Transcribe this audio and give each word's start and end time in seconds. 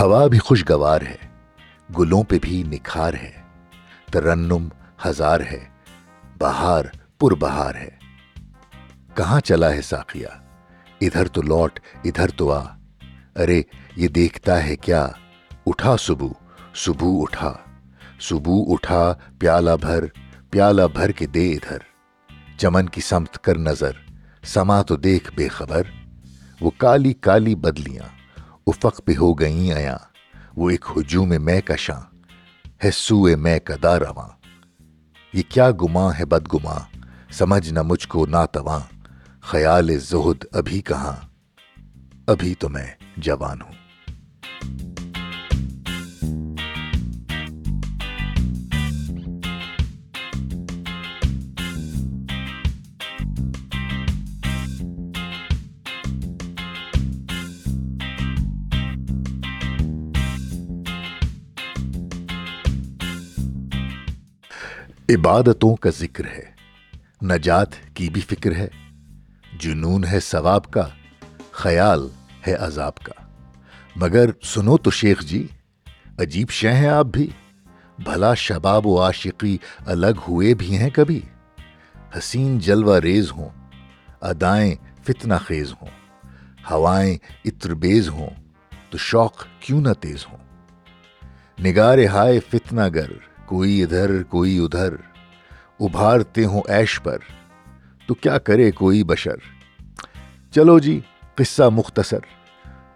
ہوا 0.00 0.26
بھی 0.26 0.38
خوشگوار 0.38 1.00
ہے، 1.00 1.16
گلوں 1.98 2.22
پہ 2.22 2.38
بھی 2.42 2.62
نکھار 2.62 3.14
ہے، 3.14 3.32
ترنم 4.12 4.68
ہزار 5.06 5.40
ہے، 5.40 5.68
بہار 6.38 6.84
پر 7.18 7.34
بہار 7.34 7.74
ہے۔ 7.74 7.88
کہاں 9.14 9.40
چلا 9.40 9.72
ہے 9.72 9.80
ساقیہ؟ 9.80 10.26
ادھر 11.00 11.28
تو 11.28 11.42
لوٹ، 11.42 11.80
ادھر 12.04 12.28
تو 12.28 12.52
آ۔ 12.52 12.76
ارے، 13.36 13.62
یہ 13.96 14.08
دیکھتا 14.08 14.64
ہے 14.64 14.76
کیا؟ 14.76 15.08
اٹھا 15.66 15.96
صبح 15.96 16.28
صبح 16.74 17.08
اٹھا۔ 17.20 17.54
صبح 18.20 18.52
اٹھا، 18.68 19.14
پیالہ 19.38 19.70
بھر 19.80 20.04
پیالہ 20.50 20.82
بھر 20.94 21.10
کے 21.10 21.26
دے 21.26 21.52
ادھر۔ 21.52 21.78
چمن 22.58 22.88
کی 22.88 23.00
سمت 23.00 23.38
کر 23.38 23.58
نظر، 23.58 23.92
سما 24.44 24.82
تو 24.82 24.96
دیکھ 24.96 25.32
بے 25.34 25.48
خبر۔ 25.48 25.82
وہ 26.60 26.70
کالی 26.78 27.12
کالی 27.12 27.54
بدلیاں۔ 27.54 28.17
افق 28.68 29.00
پہ 29.04 29.12
ہو 29.20 29.32
گئیں 29.34 29.72
آیاں، 29.72 29.98
وہ 30.56 30.70
ایک 30.70 30.84
ہجوم 30.96 31.32
میں 31.44 31.60
کشاں 31.60 32.00
ہے 32.84 32.90
سوئے 32.90 33.36
میں 33.36 33.58
کدا 33.58 33.98
رواں 33.98 34.28
یہ 35.32 35.42
کیا 35.48 35.70
گماں 35.70 36.10
ہے 36.18 36.24
بد 36.24 36.52
گماں 36.54 36.78
سمجھ 37.32 37.72
نہ 37.72 37.82
مجھ 37.82 38.08
کو 38.08 38.26
ناتواں 38.26 38.80
خیال 39.40 39.98
زہد 39.98 40.44
ابھی 40.52 40.80
کہاں، 40.80 41.16
ابھی 42.26 42.54
تو 42.54 42.68
میں 42.68 42.86
جوان 43.16 43.60
ہوں۔ 43.62 43.87
عبادتوں 65.10 65.76
کا 65.76 65.90
ذکر 65.90 66.24
ہے۔ 66.24 66.44
نجات 67.22 67.68
کی 67.94 68.10
بھی 68.10 68.20
فکر 68.20 68.54
ہے۔ 68.54 68.68
جنون 69.58 70.04
ہے 70.04 70.20
ثواب 70.20 70.70
کا، 70.70 70.88
خیال 71.50 72.08
ہے 72.46 72.54
عذاب 72.54 72.96
کا۔ 72.96 73.22
مگر 73.96 74.30
سنو 74.42 74.76
تو 74.76 74.90
شیخ 74.90 75.20
جی 75.20 75.46
عجیب 76.18 76.50
شے 76.50 76.72
ہیں 76.72 76.88
آپ 76.88 77.06
بھی۔ 77.06 77.30
بھلا 77.98 78.34
شباب 78.34 78.86
و 78.86 79.02
عاشقی 79.02 79.58
الگ 79.86 80.20
ہوئے 80.28 80.54
بھی 80.54 80.76
ہیں 80.76 80.90
کبھی۔ 80.90 81.20
حسین 82.18 82.58
جلوہ 82.58 82.98
ریز 82.98 83.32
ہوں، 83.32 83.48
ادائیں 84.20 84.74
فتنہ 85.04 85.34
خیز 85.44 85.72
ہوں۔ 85.72 85.88
ہوائیں 86.70 87.18
اتربیز 87.44 88.08
ہوں، 88.08 88.30
تو 88.90 88.98
شوق 88.98 89.44
کیوں 89.60 89.80
نہ 89.80 89.92
تیز 90.00 90.26
ہوں۔ 90.32 90.38
نگار 91.62 91.98
ہائے 92.12 92.40
فتنہ 92.40 92.80
گر 92.94 93.10
کوئی 93.48 93.82
ادھر 93.82 94.22
کوئی 94.22 94.58
ادھر، 94.58 94.94
ابھارتے 95.80 96.44
ہوں 96.44 96.62
ایش 96.68 97.00
پر، 97.02 97.18
تو 98.06 98.14
کیا 98.14 98.38
کرے 98.38 98.70
کوئی 98.70 99.02
بشر؟ 99.04 99.36
چلو 100.50 100.78
جی 100.78 101.00
قصہ 101.34 101.62
مختصر، 101.72 102.26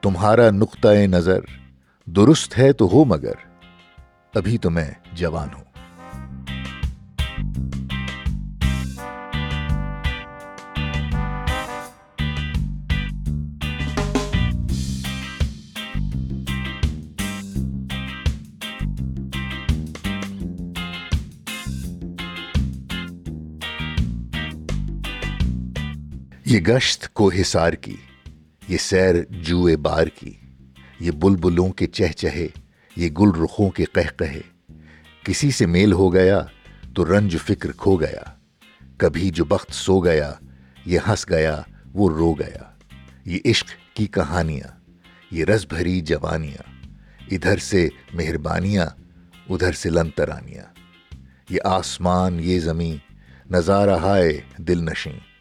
تمہارا 0.03 0.51
نقطۂ 0.51 1.07
نظر، 1.07 1.41
درست 2.07 2.59
ہے 2.59 2.73
تو 2.73 2.89
ہو 2.93 3.05
مگر 3.05 3.35
ابھی 4.35 4.59
تو 4.59 4.71
میں 4.71 4.91
جوان 5.13 5.49
ہوں۔ 5.55 5.62
یہ 26.53 26.61
گشت 26.61 27.15
کو 27.15 27.31
حسار 27.41 27.73
کی، 27.73 27.97
یہ 28.69 28.77
سیر 28.79 29.15
جوئے 29.31 29.77
بار 29.77 30.07
کی، 30.07 30.33
یہ 31.01 31.11
بلبلوں 31.11 31.69
کے 31.69 31.87
چہ 31.87 32.13
چہے، 32.13 32.49
یہ 32.97 33.11
گل 33.11 33.41
رخوں 33.41 33.71
کے 33.71 33.85
قہ 33.85 34.19
کہے 34.19 34.41
کسی 35.25 35.51
سے 35.51 35.67
میل 35.67 35.93
ہو 35.93 36.15
گیا 36.15 36.41
تو 36.95 37.05
رنج 37.05 37.37
فکر 37.37 37.73
کھو 37.73 37.97
گیا، 37.97 38.23
کبھی 38.97 39.31
جو 39.31 39.45
بخت 39.45 39.73
سو 39.73 40.01
گیا، 40.01 40.33
یہ 40.87 40.99
ہنس 41.09 41.29
گیا، 41.29 41.63
وہ 41.93 42.11
رو 42.11 42.35
گیا۔ 42.35 42.63
یہ 43.25 43.39
عشق 43.45 43.67
کی 43.95 44.07
کہانیاں، 44.07 44.81
یہ 45.31 45.45
رس 45.45 45.67
بھری 45.69 46.01
جوانیاں، 46.01 46.87
ادھر 47.31 47.59
سے 47.59 47.89
مہربانیاں، 48.15 48.87
ادھر 49.51 49.73
سے 49.73 49.91
لنترانیاں۔ 49.91 50.65
یہ 51.51 51.59
آسمان، 51.65 52.41
یہ 52.41 52.61
زمین، 52.61 52.97
نظارہ 53.51 53.99
ہائے 53.99 54.41
دل 54.59 54.85
نشیں۔ 54.85 55.32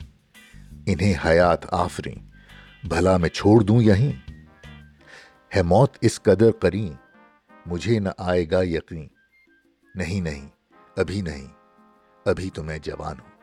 انہیں 0.86 1.14
حیات 1.26 1.74
آفریں، 1.74 2.16
بھلا 2.84 3.18
میں 3.18 3.30
چھوڑ 3.30 3.62
دوں 3.62 3.82
یہیں؟ 3.82 4.32
ہے 5.56 5.62
موت 5.62 5.98
اس 6.02 6.22
قدر 6.22 6.52
کریں 6.52 6.90
مجھے 7.66 8.00
نہ 8.00 8.10
آئے 8.18 8.46
گا 8.52 8.62
یقین۔ 8.62 9.08
نہیں 9.96 10.22
نہیں، 10.22 10.50
ابھی 10.98 11.22
نہیں، 11.22 11.48
ابھی 12.26 12.50
تو 12.50 12.64
میں 12.64 12.80
جوان 12.80 13.20
ہوں۔ 13.20 13.41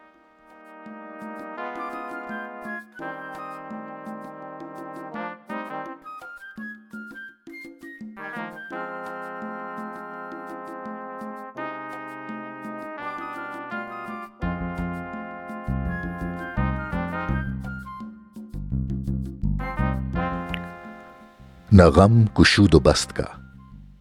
نہ 21.73 21.83
غم 21.83 22.27
کشود 22.27 22.75
و 22.75 22.81
بست 22.81 23.17
کا، 23.17 23.25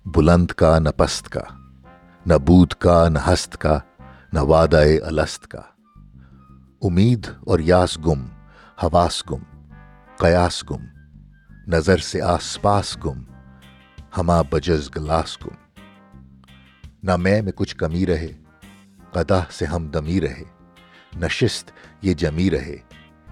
بلند 0.05 0.47
کا 0.47 0.79
نہ 0.79 0.89
پست 0.89 1.29
کا، 1.29 1.39
نہ 2.25 2.33
بود 2.33 2.73
کا 2.73 3.09
نہ 3.09 3.19
ہست 3.27 3.57
کا، 3.57 3.79
نہ 4.33 4.39
وعدہ 4.39 4.83
الست 5.03 5.47
کا۔ 5.47 5.61
امید 6.81 7.27
اور 7.39 7.59
یاس 7.59 7.97
گم، 7.97 8.25
حواس 8.83 9.23
گم، 9.31 9.67
قیاس 10.17 10.63
گم، 10.69 10.85
نظر 11.67 11.97
سے 11.97 12.21
آس 12.21 12.61
پاس 12.61 12.97
گم، 13.05 13.23
ہما 14.17 14.41
بجز 14.41 14.89
گلاس 14.95 15.37
گم۔ 15.45 15.81
نہ 17.03 17.15
میں 17.15 17.41
میں 17.41 17.51
کچھ 17.55 17.75
کمی 17.75 18.05
رہے 18.05 18.31
قدہ 19.11 19.43
سے 19.51 19.65
ہم 19.65 19.87
دمی 19.87 20.21
رہے 20.21 20.43
نشست 21.17 21.71
یہ 22.01 22.13
جمی 22.13 22.49
رہے، 22.51 22.77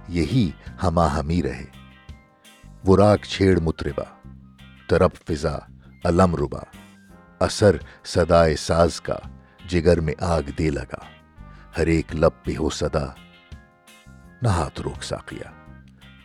یہی 0.08 0.52
ہما 0.84 1.20
ہمی 1.20 1.44
رہے۔ 1.44 1.66
وہ 2.86 2.98
راگ 2.98 3.18
چھیڑ 3.18 3.60
متربہ 3.60 4.04
طرب 4.90 5.10
فضا 5.28 5.58
علم 6.04 6.36
ربا، 6.36 6.64
اثر 7.40 7.76
صدائے 8.04 8.56
ساز 8.56 9.02
کا، 9.02 9.18
جگر 9.68 10.00
میں 10.00 10.14
آگ 10.20 10.50
دے 10.58 10.70
لگا، 10.70 11.04
ہر 11.78 11.88
ایک 11.88 12.16
لب 12.16 12.44
پہ 12.44 12.58
ہو 12.58 12.70
صدا 12.70 13.06
نہ 14.42 14.48
ہاتھ 14.48 14.82
روک 14.82 15.04
ساقیا، 15.04 15.52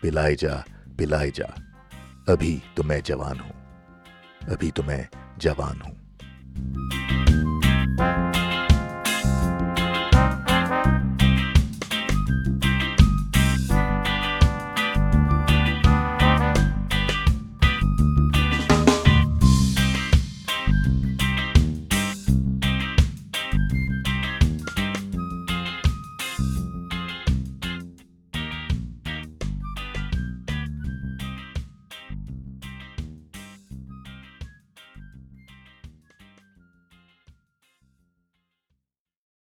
پلائے 0.01 0.35
جا 0.35 0.57
پلائے 0.97 1.31
جا، 1.31 1.47
ابھی 2.27 2.59
تو 2.75 2.83
میں 2.83 3.01
جوان 3.01 3.41
ہوں، 3.41 3.53
ابھی 4.51 4.71
تو 4.71 4.83
میں 4.83 5.03
جوان 5.37 5.81
ہوں۔ 5.81 5.95